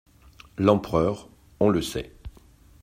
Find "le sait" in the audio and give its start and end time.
1.69-2.11